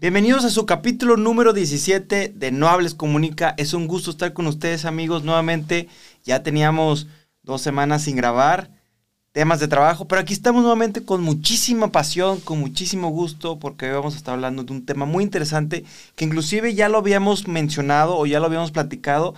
Bienvenidos 0.00 0.44
a 0.44 0.50
su 0.50 0.64
capítulo 0.64 1.16
número 1.16 1.52
17 1.52 2.32
de 2.32 2.52
No 2.52 2.68
Hables 2.68 2.94
Comunica. 2.94 3.54
Es 3.56 3.74
un 3.74 3.88
gusto 3.88 4.12
estar 4.12 4.32
con 4.32 4.46
ustedes 4.46 4.84
amigos 4.84 5.24
nuevamente. 5.24 5.88
Ya 6.24 6.44
teníamos 6.44 7.08
dos 7.42 7.62
semanas 7.62 8.02
sin 8.02 8.14
grabar 8.14 8.70
temas 9.32 9.58
de 9.58 9.66
trabajo, 9.66 10.06
pero 10.06 10.20
aquí 10.20 10.32
estamos 10.32 10.62
nuevamente 10.62 11.04
con 11.04 11.24
muchísima 11.24 11.90
pasión, 11.90 12.38
con 12.38 12.60
muchísimo 12.60 13.08
gusto, 13.08 13.58
porque 13.58 13.86
hoy 13.86 13.94
vamos 13.94 14.14
a 14.14 14.18
estar 14.18 14.34
hablando 14.34 14.62
de 14.62 14.72
un 14.72 14.86
tema 14.86 15.04
muy 15.04 15.24
interesante 15.24 15.84
que 16.14 16.24
inclusive 16.24 16.76
ya 16.76 16.88
lo 16.88 16.98
habíamos 16.98 17.48
mencionado 17.48 18.16
o 18.16 18.24
ya 18.24 18.38
lo 18.38 18.46
habíamos 18.46 18.70
platicado, 18.70 19.34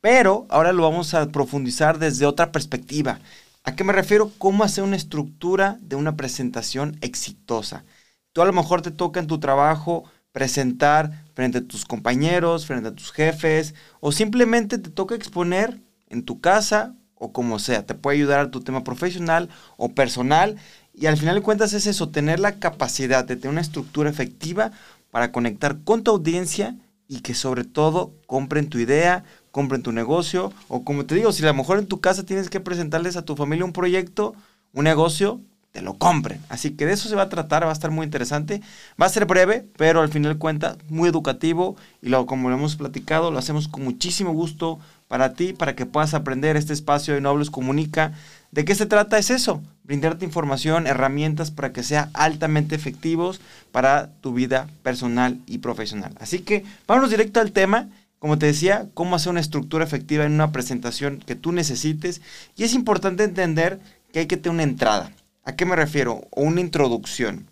pero 0.00 0.46
ahora 0.48 0.72
lo 0.72 0.82
vamos 0.82 1.14
a 1.14 1.28
profundizar 1.28 2.00
desde 2.00 2.26
otra 2.26 2.50
perspectiva. 2.50 3.20
¿A 3.62 3.76
qué 3.76 3.84
me 3.84 3.92
refiero? 3.92 4.32
¿Cómo 4.38 4.64
hacer 4.64 4.82
una 4.82 4.96
estructura 4.96 5.78
de 5.80 5.94
una 5.94 6.16
presentación 6.16 6.98
exitosa? 7.02 7.84
Tú 8.32 8.42
a 8.42 8.46
lo 8.46 8.52
mejor 8.52 8.82
te 8.82 8.90
toca 8.90 9.20
en 9.20 9.26
tu 9.26 9.38
trabajo 9.38 10.04
presentar 10.32 11.24
frente 11.34 11.58
a 11.58 11.66
tus 11.66 11.84
compañeros, 11.84 12.66
frente 12.66 12.88
a 12.88 12.94
tus 12.94 13.12
jefes, 13.12 13.74
o 14.00 14.12
simplemente 14.12 14.78
te 14.78 14.90
toca 14.90 15.14
exponer 15.14 15.82
en 16.08 16.24
tu 16.24 16.40
casa 16.40 16.94
o 17.14 17.32
como 17.32 17.58
sea. 17.58 17.86
Te 17.86 17.94
puede 17.94 18.16
ayudar 18.16 18.40
a 18.40 18.50
tu 18.50 18.60
tema 18.60 18.82
profesional 18.82 19.48
o 19.76 19.90
personal. 19.90 20.56
Y 20.94 21.06
al 21.06 21.16
final 21.16 21.36
de 21.36 21.42
cuentas 21.42 21.72
es 21.72 21.86
eso, 21.86 22.08
tener 22.08 22.40
la 22.40 22.58
capacidad 22.58 23.24
de 23.24 23.36
tener 23.36 23.52
una 23.52 23.60
estructura 23.60 24.10
efectiva 24.10 24.72
para 25.10 25.30
conectar 25.30 25.84
con 25.84 26.02
tu 26.02 26.10
audiencia 26.10 26.76
y 27.08 27.20
que 27.20 27.34
sobre 27.34 27.64
todo 27.64 28.14
compren 28.26 28.68
tu 28.68 28.78
idea, 28.78 29.24
compren 29.50 29.82
tu 29.82 29.92
negocio. 29.92 30.52
O 30.68 30.84
como 30.84 31.06
te 31.06 31.14
digo, 31.14 31.32
si 31.32 31.42
a 31.44 31.46
lo 31.46 31.54
mejor 31.54 31.78
en 31.78 31.86
tu 31.86 32.00
casa 32.00 32.24
tienes 32.24 32.50
que 32.50 32.60
presentarles 32.60 33.16
a 33.16 33.24
tu 33.24 33.36
familia 33.36 33.64
un 33.64 33.72
proyecto, 33.72 34.34
un 34.72 34.84
negocio, 34.84 35.40
te 35.72 35.80
lo 35.80 35.94
compren. 35.94 36.40
Así 36.50 36.72
que 36.72 36.86
de 36.86 36.92
eso 36.92 37.08
se 37.08 37.16
va 37.16 37.22
a 37.22 37.28
tratar, 37.30 37.64
va 37.64 37.70
a 37.70 37.72
estar 37.72 37.90
muy 37.90 38.04
interesante. 38.04 38.60
Va 39.00 39.06
a 39.06 39.08
ser 39.08 39.24
breve, 39.24 39.66
pero 39.76 40.02
al 40.02 40.10
final 40.10 40.38
cuenta 40.38 40.76
muy 40.88 41.08
educativo 41.08 41.76
y 42.02 42.10
lo, 42.10 42.26
como 42.26 42.50
lo 42.50 42.56
hemos 42.56 42.76
platicado, 42.76 43.30
lo 43.30 43.38
hacemos 43.38 43.68
con 43.68 43.82
muchísimo 43.82 44.32
gusto 44.32 44.78
para 45.08 45.32
ti, 45.32 45.54
para 45.54 45.74
que 45.74 45.86
puedas 45.86 46.14
aprender 46.14 46.56
este 46.56 46.74
espacio 46.74 47.14
de 47.14 47.22
Nobles 47.22 47.50
Comunica. 47.50 48.12
¿De 48.50 48.66
qué 48.66 48.74
se 48.74 48.86
trata? 48.86 49.18
Es 49.18 49.30
eso, 49.30 49.62
brindarte 49.84 50.26
información, 50.26 50.86
herramientas 50.86 51.50
para 51.50 51.72
que 51.72 51.82
sea 51.82 52.10
altamente 52.12 52.74
efectivos 52.74 53.40
para 53.72 54.10
tu 54.20 54.34
vida 54.34 54.68
personal 54.82 55.38
y 55.46 55.58
profesional. 55.58 56.12
Así 56.20 56.40
que 56.40 56.64
vámonos 56.86 57.10
directo 57.10 57.40
al 57.40 57.52
tema. 57.52 57.88
Como 58.18 58.38
te 58.38 58.46
decía, 58.46 58.86
cómo 58.94 59.16
hacer 59.16 59.30
una 59.30 59.40
estructura 59.40 59.84
efectiva 59.84 60.24
en 60.24 60.32
una 60.32 60.52
presentación 60.52 61.18
que 61.26 61.34
tú 61.34 61.50
necesites. 61.50 62.20
Y 62.56 62.62
es 62.62 62.74
importante 62.74 63.24
entender 63.24 63.80
que 64.12 64.20
hay 64.20 64.26
que 64.26 64.36
tener 64.36 64.54
una 64.54 64.62
entrada. 64.62 65.10
¿A 65.44 65.56
qué 65.56 65.66
me 65.66 65.76
refiero? 65.76 66.28
O 66.30 66.42
una 66.42 66.60
introducción. 66.60 67.48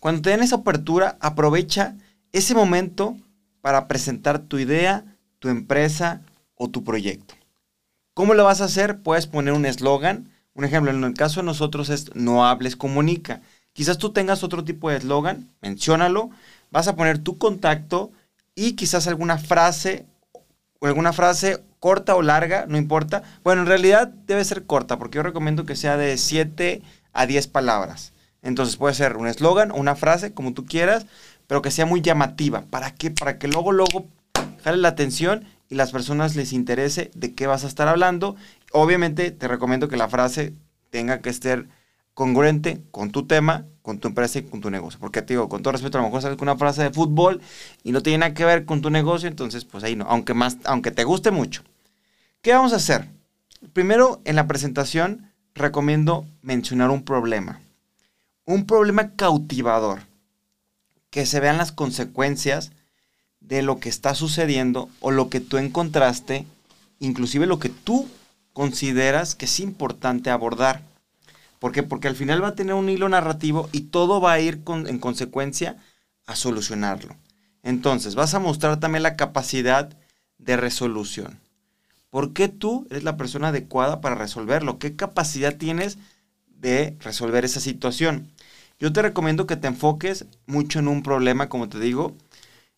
Cuando 0.00 0.22
te 0.22 0.30
den 0.30 0.42
esa 0.42 0.56
apertura, 0.56 1.16
aprovecha 1.20 1.96
ese 2.32 2.54
momento 2.54 3.16
para 3.60 3.88
presentar 3.88 4.38
tu 4.38 4.58
idea, 4.58 5.04
tu 5.38 5.48
empresa 5.48 6.22
o 6.54 6.68
tu 6.68 6.84
proyecto. 6.84 7.34
¿Cómo 8.14 8.34
lo 8.34 8.44
vas 8.44 8.60
a 8.60 8.64
hacer? 8.64 9.00
Puedes 9.02 9.26
poner 9.26 9.54
un 9.54 9.66
eslogan. 9.66 10.30
Un 10.54 10.64
ejemplo, 10.64 10.90
en 10.90 11.02
el 11.02 11.14
caso 11.14 11.40
de 11.40 11.46
nosotros 11.46 11.88
es 11.88 12.14
no 12.14 12.46
hables, 12.46 12.76
comunica. 12.76 13.42
Quizás 13.72 13.98
tú 13.98 14.12
tengas 14.12 14.42
otro 14.42 14.64
tipo 14.64 14.90
de 14.90 14.96
eslogan, 14.96 15.50
menciónalo. 15.60 16.30
Vas 16.70 16.88
a 16.88 16.96
poner 16.96 17.18
tu 17.18 17.38
contacto 17.38 18.10
y 18.54 18.72
quizás 18.72 19.06
alguna 19.06 19.38
frase 19.38 20.06
o 20.80 20.86
alguna 20.86 21.12
frase 21.12 21.62
corta 21.80 22.16
o 22.16 22.22
larga, 22.22 22.66
no 22.66 22.76
importa. 22.76 23.22
Bueno, 23.44 23.62
en 23.62 23.68
realidad 23.68 24.08
debe 24.08 24.44
ser 24.44 24.64
corta, 24.64 24.98
porque 24.98 25.16
yo 25.16 25.22
recomiendo 25.22 25.66
que 25.66 25.76
sea 25.76 25.96
de 25.96 26.16
7 26.16 26.82
a 27.12 27.26
10 27.26 27.46
palabras. 27.48 28.12
Entonces 28.42 28.76
puede 28.76 28.94
ser 28.94 29.16
un 29.16 29.26
eslogan 29.26 29.70
o 29.70 29.76
una 29.76 29.96
frase, 29.96 30.32
como 30.32 30.54
tú 30.54 30.64
quieras, 30.64 31.06
pero 31.46 31.62
que 31.62 31.70
sea 31.70 31.86
muy 31.86 32.00
llamativa. 32.00 32.62
¿Para 32.62 32.94
qué? 32.94 33.10
Para 33.10 33.38
que 33.38 33.48
luego, 33.48 33.72
luego 33.72 34.06
jale 34.62 34.78
la 34.78 34.88
atención 34.88 35.44
y 35.68 35.74
las 35.74 35.92
personas 35.92 36.36
les 36.36 36.52
interese 36.52 37.10
de 37.14 37.34
qué 37.34 37.46
vas 37.46 37.64
a 37.64 37.68
estar 37.68 37.88
hablando. 37.88 38.36
Obviamente 38.72 39.30
te 39.30 39.48
recomiendo 39.48 39.88
que 39.88 39.96
la 39.96 40.08
frase 40.08 40.54
tenga 40.90 41.20
que 41.20 41.30
estar 41.30 41.66
congruente 42.18 42.82
con 42.90 43.12
tu 43.12 43.28
tema, 43.28 43.64
con 43.80 44.00
tu 44.00 44.08
empresa 44.08 44.40
y 44.40 44.42
con 44.42 44.60
tu 44.60 44.70
negocio. 44.70 44.98
Porque 44.98 45.22
te 45.22 45.34
digo, 45.34 45.48
con 45.48 45.62
todo 45.62 45.70
respeto, 45.70 45.98
a 45.98 46.00
lo 46.00 46.08
mejor 46.08 46.20
sales 46.20 46.36
con 46.36 46.48
una 46.48 46.58
frase 46.58 46.82
de 46.82 46.90
fútbol 46.90 47.40
y 47.84 47.92
no 47.92 48.02
tiene 48.02 48.18
nada 48.18 48.34
que 48.34 48.44
ver 48.44 48.64
con 48.64 48.82
tu 48.82 48.90
negocio, 48.90 49.28
entonces 49.28 49.64
pues 49.64 49.84
ahí 49.84 49.94
no, 49.94 50.04
aunque, 50.08 50.34
más, 50.34 50.56
aunque 50.64 50.90
te 50.90 51.04
guste 51.04 51.30
mucho. 51.30 51.62
¿Qué 52.42 52.52
vamos 52.52 52.72
a 52.72 52.76
hacer? 52.76 53.08
Primero, 53.72 54.20
en 54.24 54.34
la 54.34 54.48
presentación, 54.48 55.30
recomiendo 55.54 56.26
mencionar 56.42 56.90
un 56.90 57.04
problema. 57.04 57.60
Un 58.44 58.66
problema 58.66 59.12
cautivador. 59.14 60.00
Que 61.10 61.24
se 61.24 61.38
vean 61.38 61.56
las 61.56 61.70
consecuencias 61.70 62.72
de 63.38 63.62
lo 63.62 63.78
que 63.78 63.90
está 63.90 64.16
sucediendo 64.16 64.88
o 64.98 65.12
lo 65.12 65.28
que 65.28 65.38
tú 65.38 65.56
encontraste, 65.56 66.46
inclusive 66.98 67.46
lo 67.46 67.60
que 67.60 67.68
tú 67.68 68.08
consideras 68.52 69.36
que 69.36 69.44
es 69.44 69.60
importante 69.60 70.30
abordar. 70.30 70.87
¿Por 71.58 71.72
qué? 71.72 71.82
Porque 71.82 72.08
al 72.08 72.16
final 72.16 72.42
va 72.42 72.48
a 72.48 72.54
tener 72.54 72.74
un 72.74 72.88
hilo 72.88 73.08
narrativo 73.08 73.68
y 73.72 73.82
todo 73.82 74.20
va 74.20 74.32
a 74.32 74.40
ir 74.40 74.62
en 74.66 74.98
consecuencia 74.98 75.76
a 76.26 76.36
solucionarlo. 76.36 77.16
Entonces, 77.62 78.14
vas 78.14 78.34
a 78.34 78.38
mostrar 78.38 78.78
también 78.80 79.02
la 79.02 79.16
capacidad 79.16 79.90
de 80.38 80.56
resolución. 80.56 81.40
¿Por 82.10 82.32
qué 82.32 82.48
tú 82.48 82.86
eres 82.90 83.02
la 83.02 83.16
persona 83.16 83.48
adecuada 83.48 84.00
para 84.00 84.14
resolverlo? 84.14 84.78
¿Qué 84.78 84.96
capacidad 84.96 85.56
tienes 85.56 85.98
de 86.46 86.96
resolver 87.00 87.44
esa 87.44 87.60
situación? 87.60 88.28
Yo 88.78 88.92
te 88.92 89.02
recomiendo 89.02 89.46
que 89.46 89.56
te 89.56 89.66
enfoques 89.66 90.26
mucho 90.46 90.78
en 90.78 90.88
un 90.88 91.02
problema, 91.02 91.48
como 91.48 91.68
te 91.68 91.80
digo, 91.80 92.16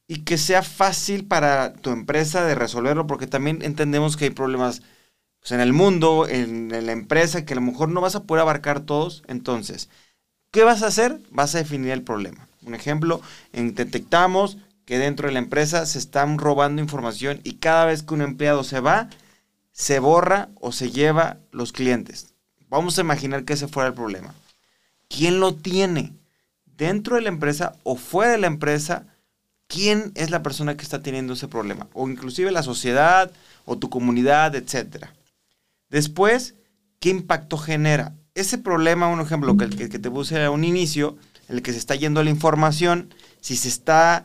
y 0.08 0.22
que 0.22 0.38
sea 0.38 0.62
fácil 0.62 1.26
para 1.26 1.74
tu 1.74 1.90
empresa 1.90 2.44
de 2.44 2.54
resolverlo, 2.54 3.06
porque 3.06 3.26
también 3.26 3.60
entendemos 3.62 4.16
que 4.16 4.24
hay 4.24 4.30
problemas 4.30 4.82
pues, 5.40 5.52
en 5.52 5.60
el 5.60 5.72
mundo, 5.72 6.26
en, 6.28 6.68
la 6.68 6.92
empresa, 6.92 7.44
que 7.44 7.54
a 7.54 7.56
lo 7.56 7.62
mejor 7.62 7.88
no 7.88 8.00
vas 8.00 8.14
a 8.14 8.24
poder 8.24 8.42
abarcar 8.42 8.80
todos. 8.80 9.22
Entonces, 9.26 9.88
¿qué 10.50 10.64
vas 10.64 10.82
a 10.82 10.88
hacer? 10.88 11.20
Vas 11.30 11.54
a 11.54 11.58
definir 11.58 11.90
el 11.90 12.02
problema. 12.02 12.48
Un 12.62 12.74
ejemplo, 12.74 13.20
en, 13.52 13.74
detectamos 13.74 14.58
que 14.84 14.98
dentro 14.98 15.28
de 15.28 15.32
la 15.32 15.38
empresa 15.38 15.86
se 15.86 15.98
están 15.98 16.38
robando 16.38 16.82
información 16.82 17.40
y 17.44 17.54
cada 17.54 17.86
vez 17.86 18.02
que 18.02 18.14
un 18.14 18.22
empleado 18.22 18.64
se 18.64 18.80
va, 18.80 19.08
se 19.72 19.98
borra 19.98 20.48
o 20.60 20.72
se 20.72 20.90
lleva 20.90 21.38
los 21.52 21.72
clientes. 21.72 22.34
Vamos 22.68 22.98
a 22.98 23.02
imaginar 23.02 23.44
que 23.44 23.54
ese 23.54 23.68
fuera 23.68 23.88
el 23.88 23.94
problema. 23.94 24.34
¿Quién 25.08 25.40
lo 25.40 25.54
tiene? 25.54 26.12
¿Dentro 26.76 27.16
de 27.16 27.22
la 27.22 27.28
empresa 27.28 27.74
o 27.82 27.96
fuera 27.96 28.32
de 28.32 28.38
la 28.38 28.46
empresa? 28.46 29.06
¿Quién 29.66 30.12
es 30.14 30.30
la 30.30 30.42
persona 30.42 30.76
que 30.76 30.82
está 30.82 31.02
teniendo 31.02 31.32
ese 31.32 31.48
problema? 31.48 31.88
O 31.92 32.08
inclusive 32.08 32.50
la 32.50 32.62
sociedad 32.62 33.30
o 33.64 33.78
tu 33.78 33.90
comunidad, 33.90 34.54
etcétera. 34.54 35.12
Después, 35.90 36.54
¿qué 37.00 37.10
impacto 37.10 37.58
genera? 37.58 38.16
Ese 38.34 38.58
problema, 38.58 39.08
un 39.08 39.20
ejemplo 39.20 39.56
que, 39.56 39.68
que, 39.68 39.98
te 39.98 40.10
puse 40.10 40.42
a 40.42 40.50
un 40.50 40.64
inicio, 40.64 41.16
en 41.48 41.56
el 41.56 41.62
que 41.62 41.72
se 41.72 41.78
está 41.78 41.96
yendo 41.96 42.22
la 42.22 42.30
información, 42.30 43.12
si 43.40 43.56
se 43.56 43.68
está, 43.68 44.24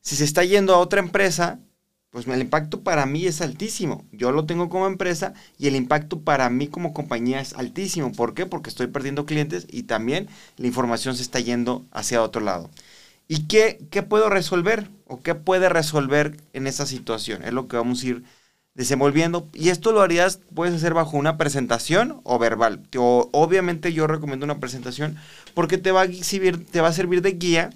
si 0.00 0.16
se 0.16 0.24
está 0.24 0.44
yendo 0.44 0.74
a 0.74 0.78
otra 0.78 1.00
empresa, 1.00 1.60
pues 2.10 2.26
el 2.26 2.40
impacto 2.40 2.82
para 2.82 3.04
mí 3.04 3.26
es 3.26 3.42
altísimo. 3.42 4.06
Yo 4.12 4.32
lo 4.32 4.46
tengo 4.46 4.70
como 4.70 4.86
empresa 4.86 5.34
y 5.58 5.66
el 5.66 5.76
impacto 5.76 6.20
para 6.22 6.48
mí 6.48 6.68
como 6.68 6.94
compañía 6.94 7.40
es 7.40 7.52
altísimo. 7.52 8.12
¿Por 8.12 8.32
qué? 8.32 8.46
Porque 8.46 8.70
estoy 8.70 8.86
perdiendo 8.86 9.26
clientes 9.26 9.66
y 9.70 9.82
también 9.82 10.26
la 10.56 10.66
información 10.66 11.14
se 11.16 11.22
está 11.22 11.38
yendo 11.38 11.86
hacia 11.92 12.22
otro 12.22 12.40
lado. 12.40 12.70
¿Y 13.28 13.46
qué, 13.46 13.86
qué 13.90 14.02
puedo 14.02 14.30
resolver? 14.30 14.90
¿O 15.06 15.20
qué 15.20 15.34
puede 15.34 15.68
resolver 15.68 16.38
en 16.54 16.66
esa 16.66 16.86
situación? 16.86 17.44
Es 17.44 17.52
lo 17.52 17.68
que 17.68 17.76
vamos 17.76 18.02
a 18.02 18.06
ir 18.06 18.24
desenvolviendo. 18.78 19.48
Y 19.52 19.70
esto 19.70 19.90
lo 19.90 20.02
harías, 20.02 20.38
puedes 20.54 20.72
hacer 20.72 20.94
bajo 20.94 21.16
una 21.16 21.36
presentación 21.36 22.20
o 22.22 22.38
verbal. 22.38 22.86
Obviamente 22.96 23.92
yo 23.92 24.06
recomiendo 24.06 24.44
una 24.44 24.60
presentación 24.60 25.16
porque 25.52 25.78
te 25.78 25.90
va 25.90 26.02
a 26.02 26.12
servir, 26.12 26.64
te 26.64 26.80
va 26.80 26.86
a 26.86 26.92
servir 26.92 27.20
de 27.20 27.32
guía 27.32 27.70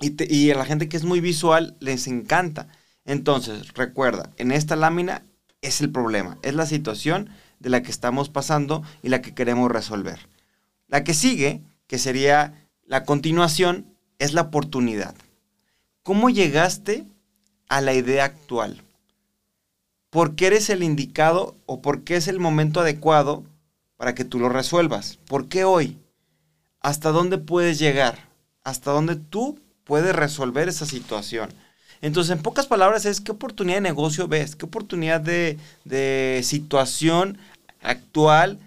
y, 0.00 0.12
y 0.34 0.50
a 0.50 0.56
la 0.56 0.64
gente 0.64 0.88
que 0.88 0.96
es 0.96 1.04
muy 1.04 1.20
visual 1.20 1.76
les 1.78 2.08
encanta. 2.08 2.66
Entonces, 3.04 3.72
recuerda, 3.74 4.30
en 4.36 4.50
esta 4.50 4.74
lámina 4.74 5.22
es 5.62 5.80
el 5.80 5.92
problema, 5.92 6.38
es 6.42 6.54
la 6.54 6.66
situación 6.66 7.30
de 7.60 7.70
la 7.70 7.82
que 7.82 7.92
estamos 7.92 8.30
pasando 8.30 8.82
y 9.02 9.10
la 9.10 9.22
que 9.22 9.32
queremos 9.32 9.70
resolver. 9.70 10.26
La 10.88 11.04
que 11.04 11.14
sigue, 11.14 11.60
que 11.86 11.98
sería 11.98 12.66
la 12.84 13.04
continuación, 13.04 13.86
es 14.18 14.34
la 14.34 14.42
oportunidad. 14.42 15.14
¿Cómo 16.02 16.30
llegaste 16.30 17.06
a 17.68 17.80
la 17.80 17.94
idea 17.94 18.24
actual? 18.24 18.82
Por 20.10 20.34
qué 20.34 20.48
eres 20.48 20.68
el 20.70 20.82
indicado 20.82 21.56
o 21.66 21.80
por 21.80 22.02
qué 22.02 22.16
es 22.16 22.28
el 22.28 22.40
momento 22.40 22.80
adecuado 22.80 23.44
para 23.96 24.14
que 24.14 24.24
tú 24.24 24.38
lo 24.38 24.48
resuelvas. 24.48 25.18
¿Por 25.26 25.48
qué 25.48 25.64
hoy? 25.64 25.96
¿Hasta 26.80 27.10
dónde 27.10 27.38
puedes 27.38 27.78
llegar? 27.78 28.28
¿Hasta 28.64 28.90
dónde 28.90 29.16
tú 29.16 29.58
puedes 29.84 30.14
resolver 30.14 30.68
esa 30.68 30.86
situación? 30.86 31.50
Entonces, 32.02 32.34
en 32.34 32.42
pocas 32.42 32.66
palabras, 32.66 33.04
es 33.04 33.20
qué 33.20 33.32
oportunidad 33.32 33.76
de 33.76 33.82
negocio 33.82 34.26
ves, 34.26 34.56
qué 34.56 34.64
oportunidad 34.64 35.20
de, 35.20 35.58
de 35.84 36.40
situación 36.44 37.38
actual, 37.82 38.58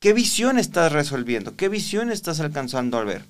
qué 0.00 0.12
visión 0.12 0.58
estás 0.58 0.92
resolviendo, 0.92 1.56
qué 1.56 1.68
visión 1.68 2.10
estás 2.10 2.40
alcanzando 2.40 2.98
al 2.98 3.06
ver. 3.06 3.24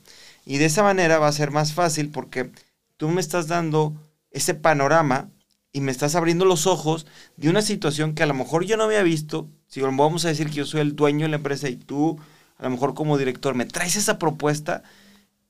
Y 0.46 0.56
de 0.56 0.64
esa 0.64 0.82
manera 0.82 1.18
va 1.18 1.28
a 1.28 1.32
ser 1.32 1.50
más 1.50 1.74
fácil 1.74 2.08
porque 2.08 2.50
tú 2.96 3.08
me 3.10 3.20
estás 3.20 3.48
dando 3.48 3.92
ese 4.30 4.54
panorama 4.54 5.28
y 5.72 5.80
me 5.80 5.90
estás 5.90 6.14
abriendo 6.14 6.44
los 6.44 6.66
ojos 6.66 7.06
de 7.36 7.48
una 7.48 7.62
situación 7.62 8.14
que 8.14 8.22
a 8.22 8.26
lo 8.26 8.34
mejor 8.34 8.64
yo 8.64 8.76
no 8.76 8.84
había 8.84 9.02
visto. 9.02 9.48
Si 9.68 9.80
vamos 9.80 10.24
a 10.24 10.28
decir 10.28 10.48
que 10.48 10.56
yo 10.56 10.66
soy 10.66 10.80
el 10.80 10.94
dueño 10.94 11.24
de 11.24 11.30
la 11.30 11.36
empresa 11.36 11.68
y 11.68 11.76
tú, 11.76 12.18
a 12.58 12.64
lo 12.64 12.70
mejor 12.70 12.94
como 12.94 13.16
director, 13.16 13.54
me 13.54 13.64
traes 13.64 13.96
esa 13.96 14.18
propuesta, 14.18 14.82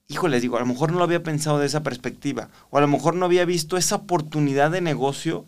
híjole, 0.08 0.40
digo, 0.40 0.56
a 0.56 0.60
lo 0.60 0.66
mejor 0.66 0.92
no 0.92 0.98
lo 0.98 1.04
había 1.04 1.24
pensado 1.24 1.58
de 1.58 1.66
esa 1.66 1.82
perspectiva. 1.82 2.48
O 2.70 2.78
a 2.78 2.80
lo 2.80 2.86
mejor 2.86 3.16
no 3.16 3.26
había 3.26 3.44
visto 3.44 3.76
esa 3.76 3.96
oportunidad 3.96 4.70
de 4.70 4.80
negocio 4.80 5.44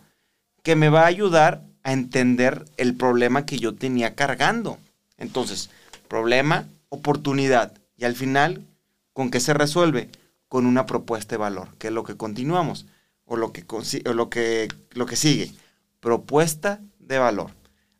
que 0.65 0.75
me 0.75 0.89
va 0.89 1.03
a 1.03 1.07
ayudar 1.07 1.63
a 1.85 1.93
entender 1.93 2.65
el 2.77 2.95
problema 2.95 3.47
que 3.47 3.59
yo 3.59 3.75
tenía 3.75 4.17
cargando. 4.17 4.79
Entonces, 5.19 5.71
problema, 6.09 6.67
oportunidad. 6.89 7.73
Y 7.97 8.05
al 8.05 8.17
final, 8.17 8.65
¿con 9.13 9.31
qué 9.31 9.39
se 9.39 9.55
resuelve? 9.55 10.11
Con 10.49 10.67
una 10.67 10.87
propuesta 10.87 11.35
de 11.35 11.39
valor, 11.39 11.69
que 11.79 11.89
es 11.89 11.93
lo 11.93 12.03
que 12.03 12.17
continuamos 12.17 12.87
o 13.27 13.37
lo 13.37 13.53
que, 13.53 13.65
lo 14.05 14.31
que, 14.31 14.69
lo 14.93 15.07
que 15.07 15.17
sigue. 15.17 15.53
Propuesta 16.01 16.81
de 16.99 17.19
valor. 17.19 17.51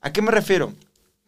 ¿A 0.01 0.13
qué 0.13 0.23
me 0.23 0.31
refiero? 0.31 0.75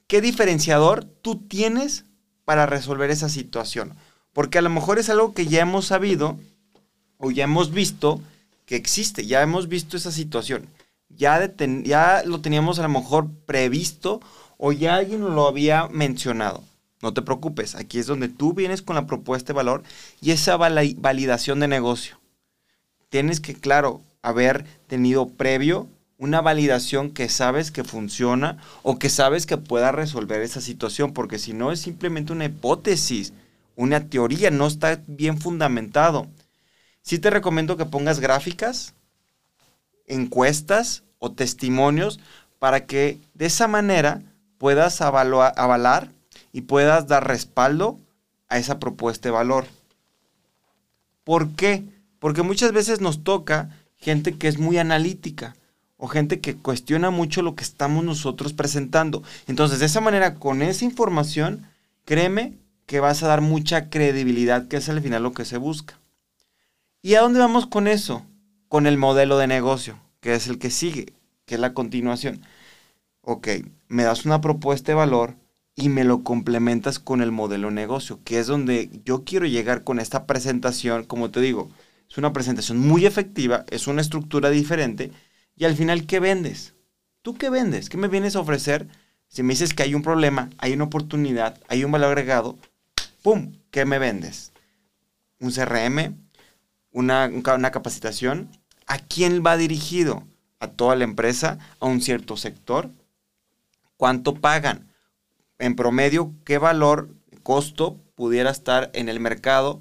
¿Qué 0.06 0.20
diferenciador 0.20 1.04
tú 1.04 1.36
tienes 1.36 2.04
para 2.44 2.66
resolver 2.66 3.10
esa 3.10 3.28
situación? 3.28 3.94
Porque 4.32 4.58
a 4.58 4.62
lo 4.62 4.70
mejor 4.70 4.98
es 4.98 5.08
algo 5.08 5.32
que 5.32 5.46
ya 5.46 5.62
hemos 5.62 5.86
sabido 5.86 6.38
o 7.18 7.30
ya 7.30 7.44
hemos 7.44 7.72
visto 7.72 8.20
que 8.66 8.76
existe, 8.76 9.26
ya 9.26 9.42
hemos 9.42 9.68
visto 9.68 9.96
esa 9.96 10.12
situación, 10.12 10.68
ya, 11.08 11.54
ya 11.84 12.22
lo 12.24 12.40
teníamos 12.40 12.78
a 12.78 12.82
lo 12.82 12.88
mejor 12.88 13.30
previsto 13.46 14.20
o 14.58 14.72
ya 14.72 14.96
alguien 14.96 15.22
lo 15.22 15.46
había 15.46 15.88
mencionado. 15.88 16.62
No 17.00 17.14
te 17.14 17.22
preocupes, 17.22 17.74
aquí 17.74 17.98
es 17.98 18.06
donde 18.06 18.28
tú 18.28 18.52
vienes 18.52 18.82
con 18.82 18.96
la 18.96 19.06
propuesta 19.06 19.52
de 19.52 19.56
valor 19.56 19.82
y 20.20 20.32
esa 20.32 20.56
validación 20.56 21.60
de 21.60 21.68
negocio 21.68 22.18
tienes 23.08 23.40
que, 23.40 23.54
claro, 23.54 24.00
haber 24.22 24.64
tenido 24.86 25.28
previo 25.28 25.88
una 26.18 26.40
validación 26.40 27.10
que 27.10 27.28
sabes 27.28 27.70
que 27.70 27.84
funciona 27.84 28.58
o 28.82 28.98
que 28.98 29.10
sabes 29.10 29.46
que 29.46 29.58
pueda 29.58 29.92
resolver 29.92 30.40
esa 30.40 30.60
situación, 30.60 31.12
porque 31.12 31.38
si 31.38 31.52
no 31.52 31.72
es 31.72 31.80
simplemente 31.80 32.32
una 32.32 32.46
hipótesis, 32.46 33.32
una 33.76 34.08
teoría, 34.08 34.50
no 34.50 34.66
está 34.66 35.02
bien 35.06 35.38
fundamentado. 35.38 36.26
Sí 37.02 37.18
te 37.18 37.30
recomiendo 37.30 37.76
que 37.76 37.84
pongas 37.84 38.20
gráficas, 38.20 38.94
encuestas 40.06 41.04
o 41.18 41.32
testimonios 41.32 42.18
para 42.58 42.86
que 42.86 43.20
de 43.34 43.46
esa 43.46 43.68
manera 43.68 44.22
puedas 44.58 45.00
avalar 45.02 46.10
y 46.52 46.62
puedas 46.62 47.06
dar 47.06 47.28
respaldo 47.28 48.00
a 48.48 48.58
esa 48.58 48.78
propuesta 48.78 49.28
de 49.28 49.32
valor. 49.32 49.66
¿Por 51.24 51.50
qué? 51.50 51.84
Porque 52.26 52.42
muchas 52.42 52.72
veces 52.72 53.00
nos 53.00 53.22
toca 53.22 53.70
gente 53.94 54.36
que 54.36 54.48
es 54.48 54.58
muy 54.58 54.78
analítica 54.78 55.54
o 55.96 56.08
gente 56.08 56.40
que 56.40 56.56
cuestiona 56.56 57.10
mucho 57.10 57.40
lo 57.40 57.54
que 57.54 57.62
estamos 57.62 58.02
nosotros 58.02 58.52
presentando. 58.52 59.22
Entonces, 59.46 59.78
de 59.78 59.86
esa 59.86 60.00
manera, 60.00 60.34
con 60.34 60.60
esa 60.60 60.84
información, 60.84 61.68
créeme 62.04 62.54
que 62.84 62.98
vas 62.98 63.22
a 63.22 63.28
dar 63.28 63.42
mucha 63.42 63.90
credibilidad, 63.90 64.66
que 64.66 64.78
es 64.78 64.88
al 64.88 65.00
final 65.02 65.22
lo 65.22 65.34
que 65.34 65.44
se 65.44 65.56
busca. 65.56 66.00
¿Y 67.00 67.14
a 67.14 67.20
dónde 67.20 67.38
vamos 67.38 67.68
con 67.68 67.86
eso? 67.86 68.26
Con 68.66 68.88
el 68.88 68.98
modelo 68.98 69.38
de 69.38 69.46
negocio, 69.46 69.96
que 70.18 70.34
es 70.34 70.48
el 70.48 70.58
que 70.58 70.70
sigue, 70.70 71.12
que 71.44 71.54
es 71.54 71.60
la 71.60 71.74
continuación. 71.74 72.40
Ok, 73.20 73.46
me 73.86 74.02
das 74.02 74.24
una 74.24 74.40
propuesta 74.40 74.90
de 74.90 74.96
valor 74.96 75.36
y 75.76 75.90
me 75.90 76.02
lo 76.02 76.24
complementas 76.24 76.98
con 76.98 77.22
el 77.22 77.30
modelo 77.30 77.68
de 77.68 77.74
negocio, 77.74 78.18
que 78.24 78.40
es 78.40 78.48
donde 78.48 78.90
yo 79.04 79.22
quiero 79.22 79.46
llegar 79.46 79.84
con 79.84 80.00
esta 80.00 80.26
presentación, 80.26 81.04
como 81.04 81.30
te 81.30 81.40
digo, 81.40 81.70
es 82.08 82.18
una 82.18 82.32
presentación 82.32 82.78
muy 82.78 83.06
efectiva, 83.06 83.64
es 83.70 83.86
una 83.86 84.00
estructura 84.00 84.50
diferente 84.50 85.12
y 85.56 85.64
al 85.64 85.74
final, 85.74 86.06
¿qué 86.06 86.20
vendes? 86.20 86.74
¿Tú 87.22 87.34
qué 87.34 87.50
vendes? 87.50 87.88
¿Qué 87.88 87.96
me 87.96 88.08
vienes 88.08 88.36
a 88.36 88.40
ofrecer? 88.40 88.86
Si 89.28 89.42
me 89.42 89.54
dices 89.54 89.74
que 89.74 89.82
hay 89.82 89.94
un 89.94 90.02
problema, 90.02 90.50
hay 90.58 90.72
una 90.74 90.84
oportunidad, 90.84 91.60
hay 91.68 91.84
un 91.84 91.92
valor 91.92 92.10
agregado, 92.10 92.58
¡pum! 93.22 93.52
¿Qué 93.70 93.84
me 93.84 93.98
vendes? 93.98 94.52
¿Un 95.40 95.50
CRM? 95.50 96.16
Una, 96.92 97.26
una 97.28 97.70
capacitación? 97.70 98.50
¿A 98.86 98.98
quién 98.98 99.42
va 99.44 99.56
dirigido? 99.56 100.24
¿A 100.60 100.68
toda 100.68 100.94
la 100.94 101.04
empresa? 101.04 101.58
¿A 101.80 101.86
un 101.86 102.00
cierto 102.00 102.36
sector? 102.36 102.90
¿Cuánto 103.96 104.34
pagan? 104.34 104.92
En 105.58 105.74
promedio, 105.74 106.32
¿qué 106.44 106.58
valor, 106.58 107.08
costo 107.42 107.98
pudiera 108.14 108.50
estar 108.50 108.90
en 108.92 109.08
el 109.08 109.20
mercado 109.20 109.80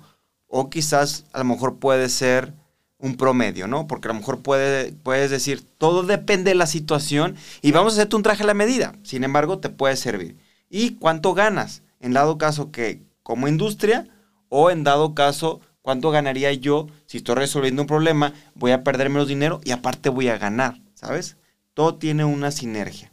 o 0.58 0.70
quizás 0.70 1.26
a 1.34 1.40
lo 1.40 1.44
mejor 1.44 1.80
puede 1.80 2.08
ser 2.08 2.54
un 2.98 3.18
promedio, 3.18 3.68
¿no? 3.68 3.88
Porque 3.88 4.08
a 4.08 4.14
lo 4.14 4.20
mejor 4.20 4.40
puede, 4.40 4.94
puedes 4.94 5.30
decir, 5.30 5.62
todo 5.78 6.04
depende 6.04 6.52
de 6.52 6.56
la 6.56 6.66
situación 6.66 7.36
y 7.62 7.74
vamos 7.74 7.92
a 7.92 7.96
hacerte 7.98 8.16
un 8.16 8.24
traje 8.24 8.44
a 8.44 8.46
la 8.46 8.54
medida. 8.54 8.96
Sin 9.04 9.26
embargo, 9.26 9.60
te 9.60 9.68
puede 9.68 9.98
servir. 9.98 10.38
¿Y 10.70 10.92
cuánto 10.92 11.34
ganas? 11.34 11.82
En 12.00 12.14
dado 12.14 12.38
caso 12.38 12.72
que 12.72 13.02
como 13.22 13.50
industria 13.50 14.08
o 14.48 14.72
en 14.72 14.86
dado 14.86 15.14
caso, 15.14 15.60
¿cuánto 15.82 16.10
ganaría 16.10 16.54
yo 16.54 16.88
si 17.06 17.18
estoy 17.18 17.36
resolviendo 17.36 17.82
un 17.82 17.90
problema? 17.90 18.34
Voy 18.54 18.72
a 18.72 18.82
perder 18.82 19.10
menos 19.10 19.28
dinero 19.28 19.60
y 19.66 19.72
aparte 19.72 20.08
voy 20.08 20.30
a 20.30 20.38
ganar, 20.38 20.80
¿sabes? 20.94 21.36
Todo 21.74 21.96
tiene 21.96 22.24
una 22.24 22.52
sinergia. 22.52 23.12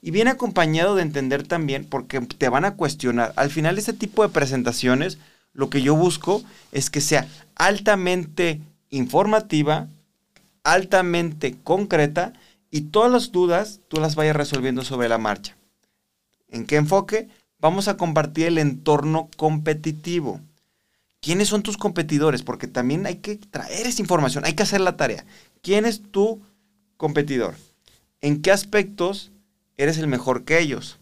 Y 0.00 0.10
viene 0.10 0.30
acompañado 0.30 0.94
de 0.94 1.02
entender 1.02 1.46
también, 1.46 1.84
porque 1.84 2.18
te 2.20 2.48
van 2.48 2.64
a 2.64 2.76
cuestionar. 2.76 3.34
Al 3.36 3.50
final, 3.50 3.76
este 3.76 3.92
tipo 3.92 4.22
de 4.22 4.30
presentaciones 4.30 5.18
lo 5.58 5.70
que 5.70 5.82
yo 5.82 5.96
busco 5.96 6.40
es 6.70 6.88
que 6.88 7.00
sea 7.00 7.26
altamente 7.56 8.60
informativa, 8.90 9.88
altamente 10.62 11.56
concreta 11.64 12.32
y 12.70 12.82
todas 12.82 13.10
las 13.10 13.32
dudas 13.32 13.80
tú 13.88 14.00
las 14.00 14.14
vayas 14.14 14.36
resolviendo 14.36 14.84
sobre 14.84 15.08
la 15.08 15.18
marcha. 15.18 15.56
¿En 16.48 16.64
qué 16.64 16.76
enfoque? 16.76 17.26
Vamos 17.58 17.88
a 17.88 17.96
compartir 17.96 18.46
el 18.46 18.58
entorno 18.58 19.30
competitivo. 19.36 20.40
¿Quiénes 21.20 21.48
son 21.48 21.64
tus 21.64 21.76
competidores? 21.76 22.44
Porque 22.44 22.68
también 22.68 23.04
hay 23.04 23.16
que 23.16 23.34
traer 23.34 23.88
esa 23.88 24.00
información, 24.00 24.44
hay 24.44 24.52
que 24.52 24.62
hacer 24.62 24.80
la 24.80 24.96
tarea. 24.96 25.24
¿Quién 25.60 25.86
es 25.86 26.02
tu 26.12 26.40
competidor? 26.96 27.56
¿En 28.20 28.42
qué 28.42 28.52
aspectos 28.52 29.32
eres 29.76 29.98
el 29.98 30.06
mejor 30.06 30.44
que 30.44 30.60
ellos? 30.60 31.00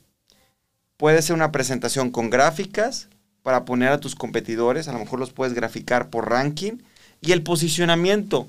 Puede 0.97 1.21
ser 1.21 1.37
una 1.37 1.53
presentación 1.53 2.11
con 2.11 2.31
gráficas, 2.31 3.11
para 3.47 3.65
poner 3.65 3.91
a 3.91 4.01
tus 4.01 4.17
competidores, 4.17 4.89
a 4.89 4.93
lo 4.93 4.99
mejor 4.99 5.21
los 5.21 5.33
puedes 5.33 5.55
graficar 5.55 6.11
por 6.11 6.29
ranking, 6.29 6.79
y 7.21 7.31
el 7.31 7.45
posicionamiento, 7.45 8.49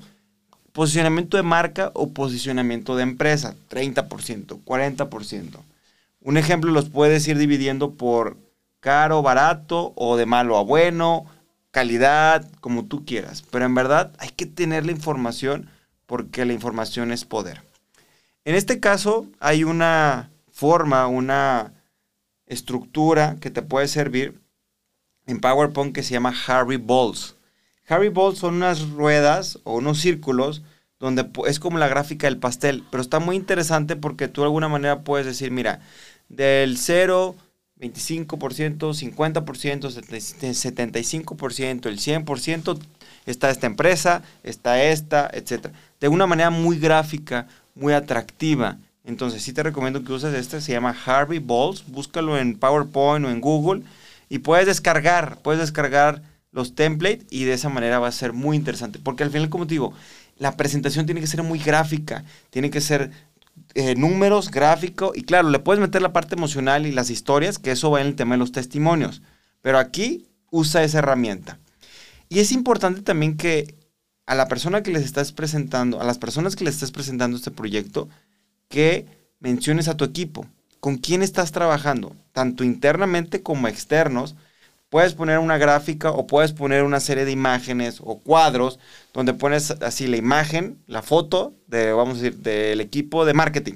posicionamiento 0.72 1.36
de 1.36 1.44
marca 1.44 1.92
o 1.94 2.08
posicionamiento 2.08 2.96
de 2.96 3.04
empresa, 3.04 3.54
30%, 3.70 4.58
40%. 4.64 5.60
Un 6.20 6.36
ejemplo 6.36 6.72
los 6.72 6.88
puedes 6.88 7.28
ir 7.28 7.38
dividiendo 7.38 7.92
por 7.92 8.38
caro, 8.80 9.22
barato 9.22 9.92
o 9.94 10.16
de 10.16 10.26
malo 10.26 10.58
a 10.58 10.64
bueno, 10.64 11.26
calidad, 11.70 12.44
como 12.60 12.86
tú 12.86 13.04
quieras. 13.04 13.44
Pero 13.52 13.66
en 13.66 13.76
verdad 13.76 14.10
hay 14.18 14.30
que 14.30 14.46
tener 14.46 14.84
la 14.84 14.90
información 14.90 15.70
porque 16.06 16.44
la 16.44 16.54
información 16.54 17.12
es 17.12 17.24
poder. 17.24 17.62
En 18.44 18.56
este 18.56 18.80
caso 18.80 19.28
hay 19.38 19.62
una 19.62 20.30
forma, 20.50 21.06
una 21.06 21.72
estructura 22.46 23.36
que 23.40 23.50
te 23.50 23.62
puede 23.62 23.86
servir 23.86 24.40
en 25.28 25.40
PowerPoint 25.40 25.94
que 25.94 26.02
se 26.02 26.14
llama 26.14 26.34
Harry 26.46 26.78
Balls. 26.78 27.36
Harry 27.86 28.08
Balls 28.08 28.38
son 28.38 28.54
unas 28.54 28.90
ruedas 28.90 29.60
o 29.62 29.76
unos 29.76 30.00
círculos 30.00 30.62
donde 30.98 31.30
es 31.46 31.60
como 31.60 31.78
la 31.78 31.86
gráfica 31.86 32.26
del 32.26 32.38
pastel, 32.38 32.82
pero 32.90 33.00
está 33.02 33.20
muy 33.20 33.36
interesante 33.36 33.94
porque 33.94 34.26
tú 34.26 34.40
de 34.40 34.46
alguna 34.46 34.68
manera 34.68 35.04
puedes 35.04 35.26
decir, 35.26 35.52
mira, 35.52 35.80
del 36.28 36.76
0, 36.76 37.36
25%, 37.78 38.26
50%, 38.26 39.92
75%, 40.50 41.86
el 41.86 41.98
100% 41.98 42.78
está 43.26 43.50
esta 43.50 43.66
empresa, 43.66 44.22
está 44.42 44.82
esta, 44.82 45.30
etc. 45.32 45.68
De 46.00 46.08
una 46.08 46.26
manera 46.26 46.50
muy 46.50 46.78
gráfica, 46.78 47.46
muy 47.74 47.92
atractiva. 47.92 48.78
Entonces 49.04 49.42
sí 49.42 49.52
te 49.52 49.62
recomiendo 49.62 50.02
que 50.02 50.12
uses 50.12 50.34
este, 50.34 50.60
se 50.60 50.72
llama 50.72 50.96
Harvey 51.06 51.38
Balls, 51.38 51.84
búscalo 51.86 52.36
en 52.38 52.58
PowerPoint 52.58 53.24
o 53.24 53.30
en 53.30 53.40
Google 53.40 53.82
y 54.28 54.38
puedes 54.38 54.66
descargar, 54.66 55.38
puedes 55.42 55.60
descargar 55.60 56.22
los 56.50 56.74
templates 56.74 57.26
y 57.30 57.44
de 57.44 57.54
esa 57.54 57.68
manera 57.68 57.98
va 57.98 58.08
a 58.08 58.12
ser 58.12 58.32
muy 58.32 58.56
interesante. 58.56 58.98
Porque 58.98 59.22
al 59.22 59.30
final, 59.30 59.48
como 59.48 59.66
te 59.66 59.74
digo, 59.74 59.92
la 60.36 60.56
presentación 60.56 61.06
tiene 61.06 61.20
que 61.20 61.26
ser 61.26 61.42
muy 61.42 61.58
gráfica, 61.58 62.24
tiene 62.50 62.70
que 62.70 62.80
ser 62.80 63.10
eh, 63.74 63.94
números, 63.94 64.50
gráfico 64.50 65.12
y 65.14 65.22
claro, 65.22 65.50
le 65.50 65.58
puedes 65.58 65.80
meter 65.80 66.02
la 66.02 66.12
parte 66.12 66.34
emocional 66.34 66.86
y 66.86 66.92
las 66.92 67.10
historias, 67.10 67.58
que 67.58 67.70
eso 67.70 67.90
va 67.90 68.00
en 68.00 68.08
el 68.08 68.16
tema 68.16 68.34
de 68.34 68.38
los 68.38 68.52
testimonios. 68.52 69.22
Pero 69.62 69.78
aquí 69.78 70.26
usa 70.50 70.84
esa 70.84 70.98
herramienta. 70.98 71.58
Y 72.28 72.40
es 72.40 72.52
importante 72.52 73.02
también 73.02 73.36
que 73.36 73.74
a 74.26 74.34
la 74.34 74.48
persona 74.48 74.82
que 74.82 74.92
les 74.92 75.04
estás 75.04 75.32
presentando, 75.32 76.00
a 76.00 76.04
las 76.04 76.18
personas 76.18 76.54
que 76.54 76.64
les 76.64 76.74
estás 76.74 76.92
presentando 76.92 77.36
este 77.36 77.50
proyecto, 77.50 78.08
que 78.68 79.06
menciones 79.40 79.88
a 79.88 79.96
tu 79.96 80.04
equipo 80.04 80.46
con 80.80 80.96
quién 80.96 81.22
estás 81.22 81.52
trabajando, 81.52 82.14
tanto 82.32 82.64
internamente 82.64 83.42
como 83.42 83.68
externos, 83.68 84.34
puedes 84.90 85.14
poner 85.14 85.38
una 85.38 85.58
gráfica 85.58 86.10
o 86.10 86.26
puedes 86.26 86.52
poner 86.52 86.82
una 86.84 87.00
serie 87.00 87.24
de 87.24 87.32
imágenes 87.32 88.00
o 88.02 88.18
cuadros 88.20 88.78
donde 89.12 89.34
pones 89.34 89.70
así 89.70 90.06
la 90.06 90.16
imagen, 90.16 90.78
la 90.86 91.02
foto 91.02 91.54
de, 91.66 91.92
vamos 91.92 92.18
a 92.18 92.22
decir, 92.22 92.38
del 92.38 92.80
equipo 92.80 93.24
de 93.24 93.34
marketing. 93.34 93.74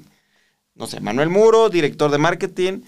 No 0.75 0.87
sé, 0.87 0.99
Manuel 1.01 1.29
Muro, 1.29 1.69
director 1.69 2.09
de 2.09 2.17
marketing, 2.17 2.81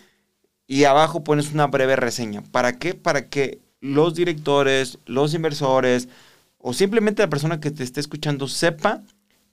y 0.67 0.85
abajo 0.85 1.23
pones 1.23 1.51
una 1.51 1.67
breve 1.67 1.95
reseña. 1.95 2.41
¿Para 2.51 2.79
qué? 2.79 2.95
Para 2.95 3.29
que 3.29 3.59
los 3.79 4.15
directores, 4.15 4.97
los 5.05 5.33
inversores 5.35 6.09
o 6.57 6.73
simplemente 6.73 7.21
la 7.21 7.29
persona 7.29 7.59
que 7.59 7.69
te 7.69 7.83
esté 7.83 7.99
escuchando 7.99 8.47
sepa 8.47 9.03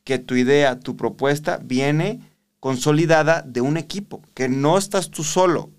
que 0.04 0.18
tu 0.18 0.34
idea, 0.34 0.80
tu 0.80 0.96
propuesta 0.96 1.60
viene 1.62 2.20
consolidada 2.62 3.42
de 3.42 3.60
un 3.60 3.76
equipo, 3.76 4.22
que 4.34 4.48
no 4.48 4.78
estás 4.78 5.10
tú 5.10 5.24
solo. 5.24 5.70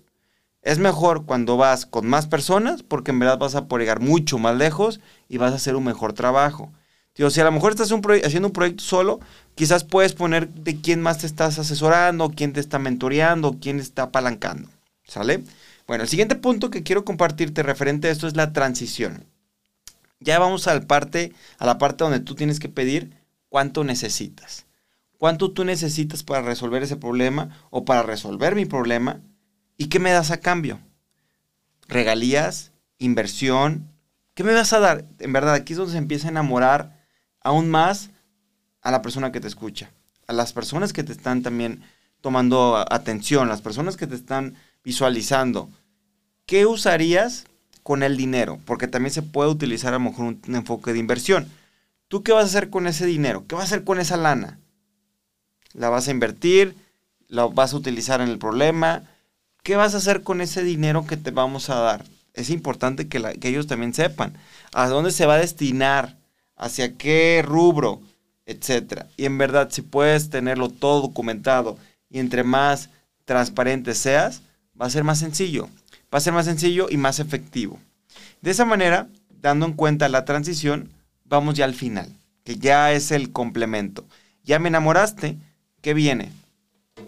Es 0.60 0.78
mejor 0.78 1.24
cuando 1.24 1.56
vas 1.56 1.86
con 1.86 2.06
más 2.06 2.26
personas 2.26 2.82
porque 2.82 3.10
en 3.10 3.20
verdad 3.20 3.38
vas 3.38 3.54
a 3.54 3.68
poder 3.68 3.84
llegar 3.84 4.00
mucho 4.00 4.36
más 4.36 4.54
lejos 4.54 5.00
y 5.26 5.38
vas 5.38 5.52
a 5.52 5.56
hacer 5.56 5.76
un 5.76 5.84
mejor 5.84 6.12
trabajo. 6.12 6.70
Si 7.14 7.40
a 7.40 7.44
lo 7.44 7.52
mejor 7.52 7.72
estás 7.72 7.90
haciendo 7.90 8.48
un 8.48 8.52
proyecto 8.52 8.84
solo, 8.84 9.20
quizás 9.54 9.82
puedes 9.82 10.12
poner 10.12 10.50
de 10.50 10.78
quién 10.78 11.00
más 11.00 11.16
te 11.16 11.26
estás 11.26 11.58
asesorando, 11.58 12.28
quién 12.28 12.52
te 12.52 12.60
está 12.60 12.78
mentoreando, 12.78 13.56
quién 13.62 13.80
está 13.80 14.02
apalancando. 14.02 14.68
¿Sale? 15.06 15.42
Bueno, 15.86 16.02
el 16.02 16.10
siguiente 16.10 16.34
punto 16.34 16.68
que 16.68 16.82
quiero 16.82 17.06
compartirte 17.06 17.62
referente 17.62 18.08
a 18.08 18.10
esto 18.10 18.26
es 18.26 18.36
la 18.36 18.52
transición. 18.52 19.24
Ya 20.20 20.38
vamos 20.38 20.68
a 20.68 20.74
la 20.74 20.82
parte, 20.82 21.32
a 21.56 21.64
la 21.64 21.78
parte 21.78 22.04
donde 22.04 22.20
tú 22.20 22.34
tienes 22.34 22.60
que 22.60 22.68
pedir 22.68 23.16
cuánto 23.48 23.84
necesitas. 23.84 24.66
¿Cuánto 25.18 25.52
tú 25.52 25.64
necesitas 25.64 26.22
para 26.22 26.42
resolver 26.42 26.82
ese 26.82 26.96
problema 26.96 27.66
o 27.70 27.84
para 27.84 28.02
resolver 28.02 28.54
mi 28.54 28.66
problema? 28.66 29.20
¿Y 29.76 29.86
qué 29.86 29.98
me 29.98 30.12
das 30.12 30.30
a 30.30 30.40
cambio? 30.40 30.80
¿Regalías? 31.88 32.72
¿Inversión? 32.98 33.90
¿Qué 34.34 34.44
me 34.44 34.52
vas 34.52 34.72
a 34.72 34.80
dar? 34.80 35.04
En 35.20 35.32
verdad, 35.32 35.54
aquí 35.54 35.72
es 35.72 35.78
donde 35.78 35.92
se 35.92 35.98
empieza 35.98 36.28
a 36.28 36.30
enamorar 36.30 37.04
aún 37.40 37.70
más 37.70 38.10
a 38.82 38.90
la 38.90 39.02
persona 39.02 39.32
que 39.32 39.40
te 39.40 39.48
escucha, 39.48 39.92
a 40.26 40.32
las 40.32 40.52
personas 40.52 40.92
que 40.92 41.04
te 41.04 41.12
están 41.12 41.42
también 41.42 41.82
tomando 42.20 42.76
atención, 42.90 43.48
las 43.48 43.62
personas 43.62 43.96
que 43.96 44.06
te 44.06 44.14
están 44.14 44.54
visualizando. 44.82 45.70
¿Qué 46.46 46.66
usarías 46.66 47.44
con 47.82 48.02
el 48.02 48.16
dinero? 48.16 48.60
Porque 48.64 48.88
también 48.88 49.12
se 49.12 49.22
puede 49.22 49.50
utilizar 49.50 49.94
a 49.94 49.98
lo 49.98 50.04
mejor 50.04 50.26
un, 50.26 50.54
enfoque 50.54 50.92
de 50.92 50.98
inversión. 50.98 51.50
¿Tú 52.08 52.22
qué 52.22 52.32
vas 52.32 52.44
a 52.44 52.46
hacer 52.46 52.70
con 52.70 52.86
ese 52.86 53.06
dinero? 53.06 53.44
¿Qué 53.46 53.54
vas 53.54 53.64
a 53.64 53.66
hacer 53.66 53.84
con 53.84 54.00
esa 54.00 54.16
lana? 54.16 54.58
¿La 55.74 55.90
vas 55.90 56.08
a 56.08 56.12
invertir? 56.12 56.74
¿La 57.28 57.46
vas 57.46 57.74
a 57.74 57.76
utilizar 57.76 58.20
en 58.20 58.28
el 58.28 58.38
problema? 58.38 59.02
¿Qué 59.62 59.76
vas 59.76 59.94
a 59.94 59.98
hacer 59.98 60.22
con 60.22 60.40
ese 60.40 60.62
dinero 60.62 61.06
que 61.06 61.16
te 61.16 61.30
vamos 61.30 61.68
a 61.68 61.76
dar? 61.76 62.04
Es 62.32 62.50
importante 62.50 63.08
que, 63.08 63.18
ellos 63.42 63.66
también 63.66 63.92
sepan 63.92 64.34
a 64.72 64.88
dónde 64.88 65.10
se 65.10 65.26
va 65.26 65.34
a 65.34 65.38
destinar, 65.38 66.16
hacia 66.56 66.96
qué 66.96 67.42
rubro, 67.44 68.00
etc. 68.46 69.04
Y 69.16 69.24
en 69.24 69.38
verdad, 69.38 69.68
si 69.70 69.82
puedes 69.82 70.30
tenerlo 70.30 70.68
todo 70.68 71.02
documentado 71.02 71.76
y 72.08 72.20
entre 72.20 72.44
más 72.44 72.90
transparente 73.24 73.94
seas, 73.94 74.42
va 74.80 74.86
a 74.86 74.90
ser 74.90 75.04
más 75.04 75.18
sencillo. 75.18 75.68
Va 76.12 76.18
a 76.18 76.20
ser 76.20 76.32
más 76.32 76.44
sencillo 76.44 76.88
y 76.90 76.96
más 76.96 77.18
efectivo. 77.18 77.80
De 78.42 78.52
esa 78.52 78.64
manera, 78.64 79.08
dando 79.40 79.66
en 79.66 79.72
cuenta 79.72 80.08
la 80.08 80.24
transición, 80.24 80.90
vamos 81.24 81.54
ya 81.56 81.64
al 81.64 81.74
final, 81.74 82.12
que 82.44 82.56
ya 82.56 82.92
es 82.92 83.10
el 83.10 83.32
complemento. 83.32 84.04
Ya 84.44 84.58
me 84.58 84.68
enamoraste, 84.68 85.38
¿qué 85.84 85.94
viene? 85.94 86.32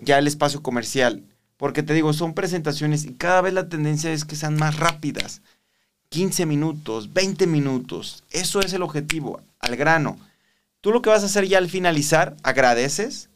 Ya 0.02 0.18
el 0.18 0.28
espacio 0.28 0.62
comercial. 0.62 1.24
Porque 1.56 1.82
te 1.82 1.94
digo, 1.94 2.12
son 2.12 2.34
presentaciones 2.34 3.04
y 3.04 3.14
cada 3.14 3.40
vez 3.40 3.54
la 3.54 3.68
tendencia 3.68 4.12
es 4.12 4.24
que 4.24 4.36
sean 4.36 4.56
más 4.56 4.78
rápidas. 4.78 5.40
15 6.10 6.46
minutos, 6.46 7.12
20 7.12 7.48
minutos. 7.48 8.22
Eso 8.30 8.60
es 8.60 8.72
el 8.74 8.82
objetivo, 8.82 9.40
al 9.58 9.76
grano. 9.76 10.18
Tú 10.82 10.92
lo 10.92 11.02
que 11.02 11.10
vas 11.10 11.22
a 11.22 11.26
hacer 11.26 11.48
ya 11.48 11.58
al 11.58 11.70
finalizar, 11.70 12.36
agradeces, 12.42 13.30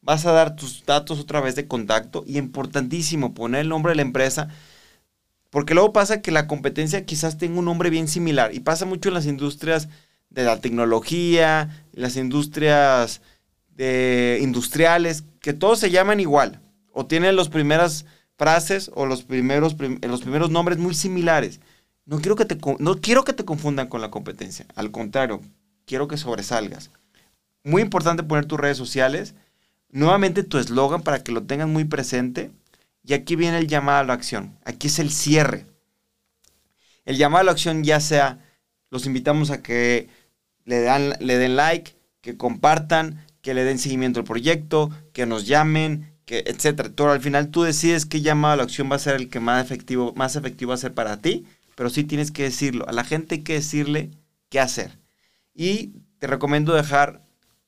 vas 0.00 0.24
a 0.26 0.32
dar 0.32 0.56
tus 0.56 0.84
datos 0.84 1.20
otra 1.20 1.40
vez 1.40 1.54
de 1.54 1.68
contacto 1.68 2.24
y 2.26 2.38
importantísimo 2.38 3.34
poner 3.34 3.60
el 3.60 3.68
nombre 3.68 3.92
de 3.92 3.96
la 3.96 4.02
empresa 4.02 4.48
porque 5.50 5.72
luego 5.72 5.92
pasa 5.92 6.20
que 6.20 6.32
la 6.32 6.46
competencia 6.46 7.06
quizás 7.06 7.38
tenga 7.38 7.58
un 7.58 7.64
nombre 7.64 7.88
bien 7.88 8.08
similar 8.08 8.54
y 8.54 8.60
pasa 8.60 8.84
mucho 8.84 9.08
en 9.08 9.14
las 9.14 9.24
industrias 9.24 9.88
de 10.28 10.44
la 10.44 10.60
tecnología, 10.60 11.86
las 11.92 12.16
industrias 12.16 13.22
de 13.76 14.38
industriales, 14.42 15.24
que 15.40 15.52
todos 15.52 15.78
se 15.78 15.90
llaman 15.90 16.20
igual 16.20 16.60
o 16.92 17.06
tienen 17.06 17.36
las 17.36 17.48
primeras 17.48 18.06
frases 18.36 18.90
o 18.94 19.06
los 19.06 19.22
primeros, 19.22 19.76
los 20.02 20.22
primeros 20.22 20.50
nombres 20.50 20.78
muy 20.78 20.94
similares. 20.94 21.60
No 22.04 22.18
quiero, 22.20 22.36
que 22.36 22.44
te, 22.44 22.58
no 22.78 23.00
quiero 23.00 23.24
que 23.24 23.32
te 23.32 23.44
confundan 23.44 23.88
con 23.88 24.00
la 24.00 24.10
competencia, 24.10 24.66
al 24.74 24.90
contrario, 24.90 25.40
quiero 25.84 26.08
que 26.08 26.16
sobresalgas. 26.16 26.90
Muy 27.64 27.82
importante 27.82 28.22
poner 28.22 28.46
tus 28.46 28.60
redes 28.60 28.76
sociales 28.76 29.34
Nuevamente 29.90 30.42
tu 30.42 30.58
eslogan 30.58 31.02
para 31.02 31.22
que 31.22 31.32
lo 31.32 31.44
tengas 31.44 31.68
muy 31.68 31.84
presente. 31.84 32.50
Y 33.02 33.14
aquí 33.14 33.36
viene 33.36 33.58
el 33.58 33.68
llamado 33.68 34.00
a 34.00 34.04
la 34.04 34.12
acción. 34.12 34.58
Aquí 34.64 34.88
es 34.88 34.98
el 34.98 35.10
cierre. 35.10 35.64
El 37.04 37.16
llamado 37.16 37.40
a 37.42 37.44
la 37.44 37.52
acción 37.52 37.84
ya 37.84 38.00
sea, 38.00 38.40
los 38.90 39.06
invitamos 39.06 39.50
a 39.50 39.62
que 39.62 40.08
le, 40.64 40.82
dan, 40.82 41.14
le 41.20 41.38
den 41.38 41.54
like, 41.56 41.96
que 42.20 42.36
compartan, 42.36 43.24
que 43.46 43.54
le 43.54 43.62
den 43.62 43.78
seguimiento 43.78 44.18
al 44.18 44.26
proyecto, 44.26 44.90
que 45.12 45.24
nos 45.24 45.46
llamen, 45.46 46.12
que 46.24 46.42
etcétera. 46.48 46.90
Todo 46.90 47.12
al 47.12 47.20
final 47.20 47.52
tú 47.52 47.62
decides 47.62 48.04
qué 48.04 48.20
llamado 48.20 48.54
a 48.54 48.56
la 48.56 48.64
acción 48.64 48.90
va 48.90 48.96
a 48.96 48.98
ser 48.98 49.14
el 49.14 49.28
que 49.28 49.38
más 49.38 49.64
efectivo, 49.64 50.12
más 50.16 50.34
efectivo 50.34 50.70
va 50.70 50.74
a 50.74 50.78
ser 50.78 50.94
para 50.94 51.18
ti, 51.18 51.46
pero 51.76 51.88
sí 51.88 52.02
tienes 52.02 52.32
que 52.32 52.42
decirlo. 52.42 52.88
A 52.88 52.92
la 52.92 53.04
gente 53.04 53.36
hay 53.36 53.42
que 53.42 53.52
decirle 53.52 54.10
qué 54.48 54.58
hacer. 54.58 54.98
Y 55.54 55.92
te 56.18 56.26
recomiendo 56.26 56.74
dejar 56.74 57.22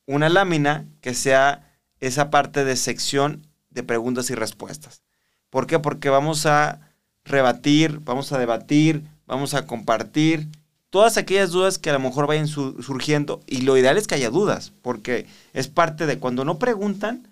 una 0.04 0.28
lámina 0.28 0.84
que 1.00 1.14
sea 1.14 1.72
esa 2.00 2.28
parte 2.28 2.64
de 2.64 2.74
sección 2.74 3.46
de 3.70 3.84
preguntas 3.84 4.30
y 4.30 4.34
respuestas. 4.34 5.02
¿Por 5.48 5.68
qué? 5.68 5.78
Porque 5.78 6.08
vamos 6.08 6.44
a 6.44 6.90
rebatir, 7.24 8.00
vamos 8.00 8.32
a 8.32 8.38
debatir, 8.38 9.04
vamos 9.28 9.54
a 9.54 9.64
compartir 9.64 10.48
todas 10.90 11.16
aquellas 11.16 11.50
dudas 11.50 11.78
que 11.78 11.90
a 11.90 11.92
lo 11.92 12.00
mejor 12.00 12.26
vayan 12.26 12.48
surgiendo 12.48 13.40
y 13.46 13.62
lo 13.62 13.76
ideal 13.76 13.96
es 13.96 14.06
que 14.06 14.14
haya 14.14 14.30
dudas, 14.30 14.72
porque 14.82 15.26
es 15.52 15.68
parte 15.68 16.06
de 16.06 16.18
cuando 16.18 16.44
no 16.44 16.58
preguntan, 16.58 17.28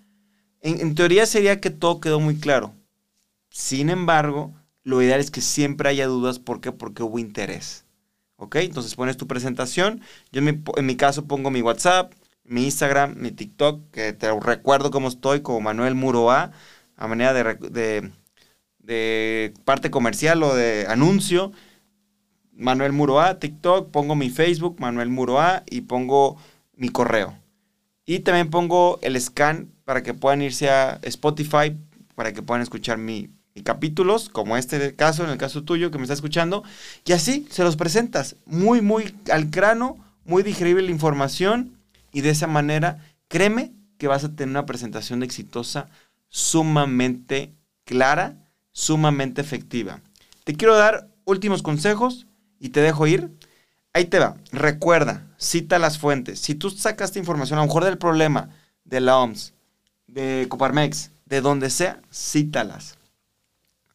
en, 0.61 0.95
teoría 0.95 1.25
sería 1.25 1.61
que 1.61 1.69
todo 1.69 1.99
quedó 1.99 2.19
muy 2.19 2.35
claro. 2.37 2.73
Sin 3.49 3.89
embargo, 3.89 4.53
lo 4.83 5.01
ideal 5.01 5.19
es 5.19 5.31
que 5.31 5.41
siempre 5.41 5.89
haya 5.89 6.07
dudas, 6.07 6.39
¿por 6.39 6.61
qué? 6.61 6.71
Porque 6.71 7.03
hubo 7.03 7.19
interés. 7.19 7.85
¿Ok? 8.35 8.57
Entonces 8.57 8.95
pones 8.95 9.17
tu 9.17 9.27
presentación, 9.27 10.01
yo 10.31 10.39
en 10.39 10.45
mi, 10.45 10.63
en 10.75 10.85
mi 10.85 10.95
caso 10.95 11.25
pongo 11.25 11.49
mi 11.49 11.61
WhatsApp, 11.61 12.13
mi 12.47 12.65
Instagram, 12.65 13.15
mi 13.17 13.31
TikTok, 13.31 13.91
que 13.91 14.13
te 14.13 14.31
recuerdo 14.39 14.91
cómo 14.91 15.07
estoy, 15.09 15.41
como 15.41 15.61
Manuel 15.61 15.95
Muroa, 15.95 16.51
a 16.95 17.07
manera 17.07 17.33
de, 17.33 18.11
de, 18.79 19.53
parte 19.65 19.91
comercial 19.91 20.41
o 20.43 20.55
de 20.55 20.85
anuncio. 20.87 21.51
Manuel 22.57 22.91
Muroa, 22.91 23.39
TikTok, 23.39 23.91
pongo 23.91 24.15
mi 24.15 24.29
Facebook, 24.29 24.77
Manuel 24.79 25.09
Muroa, 25.09 25.63
y 25.69 25.81
pongo 25.81 26.37
mi 26.75 26.89
correo. 26.89 27.37
Y 28.05 28.19
también 28.19 28.49
pongo 28.49 28.99
el 29.01 29.19
scan 29.19 29.69
para 29.85 30.03
que 30.03 30.13
puedan 30.13 30.41
irse 30.41 30.69
a 30.69 30.99
Spotify, 31.03 31.77
para 32.15 32.33
que 32.33 32.41
puedan 32.41 32.61
escuchar 32.61 32.97
mi, 32.97 33.29
capítulos, 33.63 34.29
como 34.29 34.57
este 34.57 34.95
caso, 34.95 35.23
en 35.23 35.29
el 35.29 35.37
caso 35.37 35.63
tuyo 35.63 35.91
que 35.91 35.97
me 35.97 36.03
está 36.03 36.13
escuchando. 36.13 36.63
Y 37.05 37.13
así 37.13 37.47
se 37.49 37.63
los 37.63 37.75
presentas, 37.75 38.35
muy, 38.45 38.81
muy 38.81 39.15
al 39.31 39.45
grano, 39.45 39.97
muy 40.25 40.43
digerible 40.43 40.83
la 40.83 40.91
información 40.91 41.73
y 42.11 42.21
de 42.21 42.29
esa 42.29 42.47
manera, 42.47 42.99
créeme 43.27 43.71
que 43.97 44.07
vas 44.07 44.23
a 44.23 44.35
tener 44.35 44.49
una 44.49 44.65
presentación 44.65 45.23
exitosa 45.23 45.89
sumamente 46.29 47.53
clara, 47.85 48.35
sumamente 48.71 49.41
efectiva. 49.41 50.01
Te 50.43 50.55
quiero 50.55 50.75
dar 50.75 51.07
últimos 51.25 51.61
consejos 51.61 52.26
y 52.59 52.69
te 52.69 52.81
dejo 52.81 53.07
ir. 53.07 53.31
Ahí 53.93 54.05
te 54.05 54.19
va. 54.19 54.37
Recuerda, 54.51 55.27
cita 55.37 55.79
las 55.79 55.97
fuentes. 55.97 56.39
Si 56.39 56.55
tú 56.55 56.69
sacaste 56.69 57.19
información, 57.19 57.59
a 57.59 57.61
lo 57.61 57.67
mejor 57.67 57.83
del 57.83 57.97
problema, 57.97 58.49
de 58.83 59.01
la 59.01 59.17
OMS, 59.17 59.53
de 60.07 60.45
Coparmex, 60.49 61.11
de 61.25 61.41
donde 61.41 61.69
sea, 61.69 62.01
cítalas. 62.11 62.97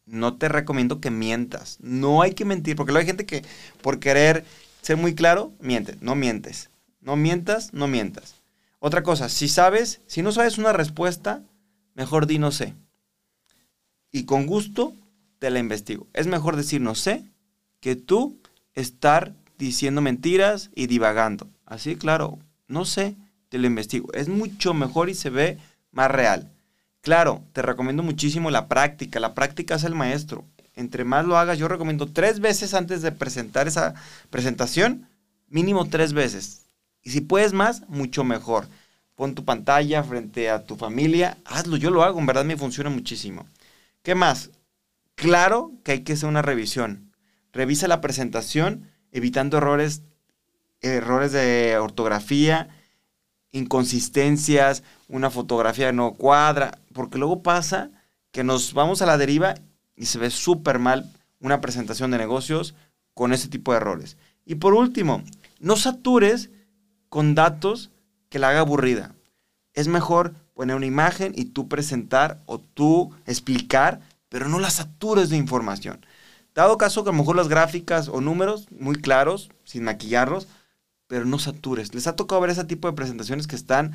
No 0.05 0.35
te 0.37 0.49
recomiendo 0.49 0.99
que 0.99 1.09
mientas. 1.09 1.77
No 1.81 2.21
hay 2.21 2.33
que 2.33 2.45
mentir, 2.45 2.75
porque 2.75 2.91
luego 2.91 3.01
hay 3.01 3.07
gente 3.07 3.25
que 3.25 3.43
por 3.81 3.99
querer 3.99 4.45
ser 4.81 4.97
muy 4.97 5.15
claro, 5.15 5.53
miente. 5.59 5.97
No 6.01 6.15
mientes. 6.15 6.69
No 7.01 7.15
mientas, 7.15 7.73
no 7.73 7.87
mientas. 7.87 8.35
Otra 8.79 9.03
cosa, 9.03 9.29
si 9.29 9.47
sabes, 9.47 10.01
si 10.07 10.21
no 10.21 10.31
sabes 10.31 10.57
una 10.57 10.73
respuesta, 10.73 11.41
mejor 11.95 12.27
di 12.27 12.37
no 12.37 12.51
sé. 12.51 12.73
Y 14.11 14.25
con 14.25 14.45
gusto 14.45 14.93
te 15.39 15.49
la 15.49 15.59
investigo. 15.59 16.07
Es 16.13 16.27
mejor 16.27 16.55
decir 16.55 16.81
no 16.81 16.95
sé 16.95 17.23
que 17.79 17.95
tú 17.95 18.39
estar 18.75 19.33
diciendo 19.57 20.01
mentiras 20.01 20.69
y 20.75 20.87
divagando. 20.87 21.47
Así, 21.65 21.95
claro, 21.95 22.39
no 22.67 22.85
sé, 22.85 23.15
te 23.49 23.57
lo 23.57 23.67
investigo. 23.67 24.11
Es 24.13 24.29
mucho 24.29 24.73
mejor 24.73 25.09
y 25.09 25.13
se 25.13 25.29
ve 25.29 25.57
más 25.91 26.09
real. 26.09 26.51
Claro, 27.01 27.43
te 27.53 27.61
recomiendo 27.61 28.03
muchísimo 28.03 28.49
la 28.49 28.67
práctica. 28.67 29.19
La 29.19 29.33
práctica 29.33 29.75
es 29.75 29.83
el 29.83 29.95
maestro. 29.95 30.45
entre 30.75 31.03
más 31.03 31.25
lo 31.25 31.37
hagas, 31.37 31.59
yo 31.59 31.67
recomiendo 31.67 32.07
tres 32.07 32.39
veces 32.39 32.73
antes 32.73 33.03
de 33.03 33.11
presentar 33.11 33.67
esa 33.67 33.93
presentación, 34.31 35.07
mínimo 35.47 35.87
tres 35.87 36.13
veces. 36.13 36.63
Y 37.03 37.11
si 37.11 37.21
puedes 37.21 37.53
más, 37.53 37.87
mucho 37.89 38.23
mejor. 38.23 38.67
Pon 39.15 39.35
tu 39.35 39.45
pantalla 39.45 40.03
frente 40.03 40.49
a 40.49 40.65
tu 40.65 40.75
familia, 40.75 41.37
hazlo, 41.45 41.77
yo 41.77 41.91
lo 41.91 42.03
hago, 42.03 42.19
en 42.19 42.25
verdad 42.25 42.45
me 42.45 42.57
funciona 42.57 42.89
muchísimo. 42.89 43.45
¿Qué 44.01 44.15
más? 44.15 44.49
Claro 45.13 45.71
que 45.83 45.91
hay 45.91 45.99
que 46.01 46.13
hacer 46.13 46.27
una 46.27 46.41
revisión. 46.41 47.12
Revisa 47.53 47.87
la 47.87 48.01
presentación 48.01 48.89
evitando 49.11 49.57
errores, 49.57 50.01
errores 50.81 51.31
de 51.31 51.77
ortografía, 51.77 52.69
inconsistencias, 53.51 54.83
una 55.07 55.29
fotografía 55.29 55.91
no 55.91 56.13
cuadra, 56.13 56.79
porque 56.93 57.19
luego 57.19 57.43
pasa 57.43 57.91
que 58.31 58.43
nos 58.43 58.73
vamos 58.73 59.01
a 59.01 59.05
la 59.05 59.17
deriva 59.17 59.53
y 59.95 60.07
se 60.07 60.17
ve 60.17 60.31
súper 60.31 60.79
mal 60.79 61.09
una 61.39 61.61
presentación 61.61 62.09
de 62.09 62.17
negocios 62.17 62.73
con 63.13 63.31
ese 63.31 63.47
tipo 63.47 63.71
de 63.71 63.77
errores. 63.77 64.17
Y 64.45 64.55
por 64.55 64.73
último, 64.73 65.23
no 65.59 65.75
satures 65.75 66.49
con 67.09 67.35
datos 67.35 67.91
que 68.29 68.39
la 68.39 68.49
haga 68.49 68.61
aburrida. 68.61 69.13
Es 69.73 69.87
mejor 69.87 70.33
poner 70.55 70.75
una 70.75 70.87
imagen 70.87 71.33
y 71.35 71.45
tú 71.45 71.67
presentar 71.67 72.41
o 72.47 72.57
tú 72.57 73.13
explicar, 73.27 74.01
pero 74.29 74.47
no 74.47 74.59
la 74.59 74.71
satures 74.71 75.29
de 75.29 75.37
información. 75.37 76.03
Dado 76.55 76.77
caso 76.77 77.03
que 77.03 77.09
a 77.09 77.13
lo 77.13 77.19
mejor 77.19 77.35
las 77.35 77.47
gráficas 77.47 78.07
o 78.07 78.21
números 78.21 78.67
muy 78.71 78.95
claros, 78.95 79.49
sin 79.63 79.83
maquillarlos, 79.83 80.47
pero 81.07 81.25
no 81.25 81.39
satures. 81.39 81.93
¿Les 81.93 82.07
ha 82.07 82.15
tocado 82.15 82.41
ver 82.41 82.51
ese 82.51 82.63
tipo 82.63 82.87
de 82.87 82.95
presentaciones 82.95 83.47
que 83.47 83.55
están 83.55 83.93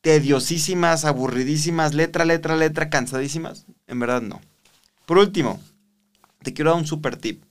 tediosísimas, 0.00 1.04
aburridísimas, 1.04 1.94
letra, 1.94 2.24
letra, 2.24 2.56
letra, 2.56 2.90
cansadísimas? 2.90 3.66
En 3.86 3.98
verdad 3.98 4.22
no. 4.22 4.40
Por 5.06 5.18
último, 5.18 5.60
te 6.42 6.52
quiero 6.52 6.70
dar 6.70 6.80
un 6.80 6.86
super 6.86 7.16
tip. 7.16 7.42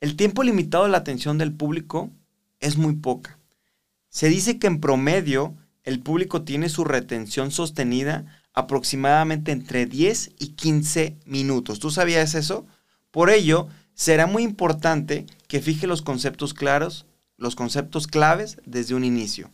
El 0.00 0.16
tiempo 0.16 0.42
limitado 0.42 0.84
de 0.84 0.90
la 0.90 0.98
atención 0.98 1.38
del 1.38 1.52
público 1.52 2.10
es 2.60 2.76
muy 2.76 2.94
poca. 2.96 3.38
Se 4.08 4.28
dice 4.28 4.58
que 4.58 4.66
en 4.66 4.80
promedio 4.80 5.54
el 5.84 6.00
público 6.00 6.42
tiene 6.42 6.68
su 6.68 6.84
retención 6.84 7.50
sostenida 7.50 8.26
aproximadamente 8.52 9.52
entre 9.52 9.86
10 9.86 10.32
y 10.38 10.48
15 10.48 11.16
minutos. 11.24 11.78
¿Tú 11.78 11.90
sabías 11.90 12.34
eso? 12.34 12.66
Por 13.10 13.30
ello, 13.30 13.68
será 13.94 14.26
muy 14.26 14.42
importante 14.42 15.26
que 15.48 15.60
fije 15.60 15.86
los 15.86 16.02
conceptos 16.02 16.54
claros, 16.54 17.06
los 17.36 17.56
conceptos 17.56 18.06
claves 18.06 18.58
desde 18.64 18.94
un 18.94 19.04
inicio. 19.04 19.50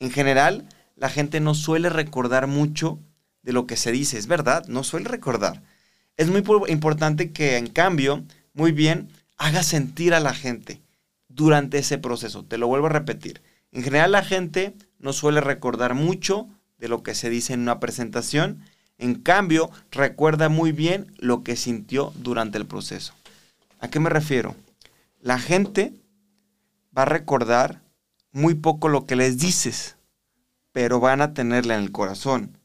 En 0.00 0.10
general, 0.10 0.68
la 0.96 1.10
gente 1.10 1.40
no 1.40 1.54
suele 1.54 1.88
recordar 1.88 2.46
mucho 2.46 2.98
de 3.42 3.52
lo 3.52 3.66
que 3.66 3.76
se 3.76 3.92
dice, 3.92 4.18
es 4.18 4.26
verdad, 4.26 4.66
no 4.66 4.82
suele 4.82 5.08
recordar. 5.08 5.62
Es 6.16 6.28
muy 6.28 6.42
importante 6.68 7.32
que, 7.32 7.58
en 7.58 7.68
cambio, 7.68 8.24
muy 8.54 8.72
bien, 8.72 9.08
haga 9.36 9.62
sentir 9.62 10.14
a 10.14 10.20
la 10.20 10.34
gente 10.34 10.80
durante 11.28 11.78
ese 11.78 11.98
proceso. 11.98 12.44
Te 12.44 12.58
lo 12.58 12.66
vuelvo 12.66 12.86
a 12.86 12.90
repetir. 12.90 13.42
En 13.70 13.82
general, 13.82 14.12
la 14.12 14.24
gente 14.24 14.74
no 14.98 15.12
suele 15.12 15.40
recordar 15.40 15.94
mucho 15.94 16.48
de 16.78 16.88
lo 16.88 17.02
que 17.02 17.14
se 17.14 17.30
dice 17.30 17.52
en 17.52 17.60
una 17.60 17.78
presentación. 17.78 18.62
En 18.98 19.14
cambio, 19.14 19.70
recuerda 19.90 20.48
muy 20.48 20.72
bien 20.72 21.12
lo 21.18 21.42
que 21.42 21.56
sintió 21.56 22.12
durante 22.16 22.58
el 22.58 22.66
proceso. 22.66 23.14
¿A 23.78 23.88
qué 23.88 24.00
me 24.00 24.10
refiero? 24.10 24.54
La 25.20 25.38
gente 25.38 25.92
va 26.96 27.02
a 27.02 27.06
recordar 27.06 27.82
muy 28.32 28.54
poco 28.54 28.88
lo 28.88 29.06
que 29.06 29.16
les 29.16 29.38
dices, 29.38 29.96
pero 30.72 31.00
van 31.00 31.20
a 31.20 31.34
tenerle 31.34 31.74
en 31.74 31.80
el 31.80 31.92
corazón 31.92 32.58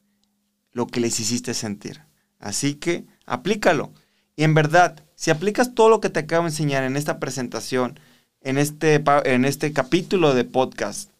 lo 0.71 0.87
que 0.87 0.99
les 0.99 1.19
hiciste 1.19 1.53
sentir. 1.53 2.01
Así 2.39 2.75
que 2.75 3.05
aplícalo. 3.25 3.91
Y 4.35 4.43
en 4.43 4.53
verdad, 4.53 5.03
si 5.15 5.31
aplicas 5.31 5.75
todo 5.75 5.89
lo 5.89 6.01
que 6.01 6.09
te 6.09 6.21
acabo 6.21 6.43
de 6.43 6.49
enseñar 6.49 6.83
en 6.83 6.97
esta 6.97 7.19
presentación, 7.19 7.99
en 8.41 8.57
este, 8.57 9.03
en 9.25 9.45
este 9.45 9.73
capítulo 9.73 10.33
de 10.33 10.45
podcast, 10.45 11.11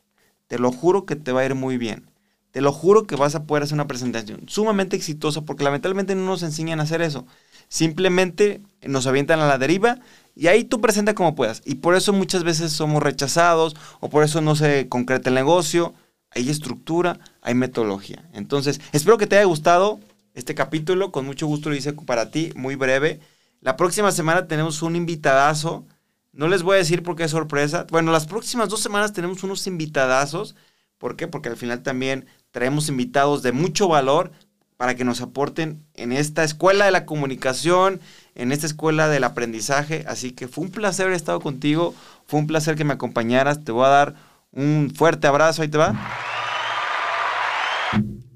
te 0.47 0.57
lo 0.57 0.71
juro 0.71 1.05
que 1.05 1.15
te 1.15 1.31
va 1.31 1.41
a 1.41 1.45
ir 1.45 1.55
muy 1.55 1.77
bien. 1.77 2.10
Te 2.51 2.61
lo 2.61 2.71
juro 2.73 3.07
que 3.07 3.15
vas 3.15 3.35
a 3.35 3.45
poder 3.45 3.63
hacer 3.63 3.75
una 3.75 3.87
presentación 3.87 4.43
sumamente 4.47 4.95
exitosa 4.97 5.41
porque 5.41 5.63
lamentablemente 5.63 6.15
no 6.15 6.25
nos 6.25 6.43
enseñan 6.43 6.79
a 6.79 6.83
hacer 6.83 7.01
eso. 7.01 7.25
Simplemente 7.69 8.61
nos 8.83 9.07
avientan 9.07 9.39
a 9.39 9.47
la 9.47 9.57
deriva 9.57 9.99
y 10.35 10.47
ahí 10.47 10.65
tú 10.65 10.81
presenta 10.81 11.15
como 11.15 11.35
puedas. 11.35 11.61
Y 11.65 11.75
por 11.75 11.95
eso 11.95 12.11
muchas 12.11 12.43
veces 12.43 12.71
somos 12.71 13.01
rechazados 13.01 13.75
o 14.01 14.09
por 14.09 14.23
eso 14.23 14.41
no 14.41 14.55
se 14.55 14.89
concreta 14.89 15.29
el 15.29 15.35
negocio. 15.35 15.93
Hay 16.31 16.49
estructura, 16.49 17.19
hay 17.41 17.53
metodología. 17.55 18.27
Entonces, 18.33 18.81
espero 18.91 19.17
que 19.17 19.27
te 19.27 19.37
haya 19.37 19.45
gustado 19.45 19.99
este 20.33 20.55
capítulo. 20.55 21.11
Con 21.11 21.25
mucho 21.25 21.47
gusto 21.47 21.69
lo 21.69 21.75
hice 21.75 21.93
para 21.93 22.31
ti, 22.31 22.51
muy 22.55 22.75
breve. 22.75 23.21
La 23.61 23.77
próxima 23.77 24.11
semana 24.11 24.47
tenemos 24.47 24.81
un 24.81 24.95
invitadazo. 24.95 25.85
No 26.33 26.47
les 26.47 26.63
voy 26.63 26.75
a 26.75 26.79
decir 26.79 27.03
por 27.03 27.15
qué 27.15 27.23
es 27.25 27.31
sorpresa. 27.31 27.85
Bueno, 27.89 28.11
las 28.11 28.25
próximas 28.25 28.69
dos 28.69 28.81
semanas 28.81 29.13
tenemos 29.13 29.43
unos 29.43 29.67
invitadazos. 29.67 30.55
¿Por 30.97 31.15
qué? 31.15 31.27
Porque 31.27 31.49
al 31.49 31.57
final 31.57 31.83
también 31.83 32.25
traemos 32.51 32.89
invitados 32.89 33.43
de 33.43 33.51
mucho 33.51 33.87
valor 33.87 34.31
para 34.77 34.95
que 34.95 35.03
nos 35.03 35.21
aporten 35.21 35.85
en 35.93 36.11
esta 36.11 36.43
escuela 36.43 36.85
de 36.85 36.91
la 36.91 37.05
comunicación, 37.05 38.01
en 38.33 38.51
esta 38.51 38.65
escuela 38.65 39.09
del 39.09 39.23
aprendizaje. 39.23 40.05
Así 40.07 40.31
que 40.31 40.47
fue 40.47 40.63
un 40.63 40.71
placer 40.71 41.05
haber 41.05 41.15
estado 41.15 41.39
contigo, 41.39 41.93
fue 42.25 42.39
un 42.39 42.47
placer 42.47 42.75
que 42.75 42.83
me 42.83 42.93
acompañaras. 42.93 43.63
Te 43.63 43.71
voy 43.71 43.85
a 43.85 43.89
dar 43.89 44.15
un 44.51 44.91
fuerte 44.95 45.27
abrazo, 45.27 45.61
ahí 45.61 45.67
te 45.67 45.77
va. 45.77 45.93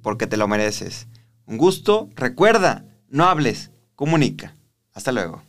Porque 0.04 0.28
te 0.28 0.38
lo 0.38 0.48
mereces. 0.48 1.08
Un 1.48 1.58
gusto. 1.58 2.10
Recuerda, 2.16 2.86
no 3.10 3.26
hables, 3.26 3.72
comunica. 3.96 4.56
Hasta 4.94 5.12
luego. 5.12 5.42